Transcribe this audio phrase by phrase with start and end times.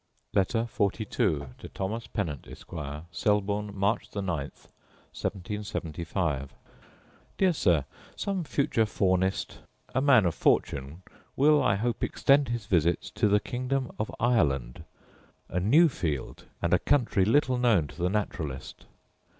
[0.33, 6.55] Letter XLII To Thomas Pennant, Esquire Selborne, March 9, 1775.
[7.37, 7.85] Dear Sir,
[8.15, 9.59] Some future faunist,
[9.93, 11.03] a man of fortune,
[11.35, 14.85] will, I hope, extend his visits to the kingdom of Ireland;
[15.49, 18.85] a new field, and a country little known to the naturalist.